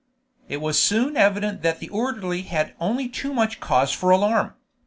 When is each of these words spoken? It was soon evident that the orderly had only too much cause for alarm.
It 0.49 0.61
was 0.61 0.79
soon 0.81 1.15
evident 1.15 1.61
that 1.61 1.79
the 1.79 1.87
orderly 1.89 2.41
had 2.41 2.73
only 2.79 3.07
too 3.07 3.35
much 3.35 3.59
cause 3.59 3.91
for 3.91 4.09
alarm. 4.09 4.55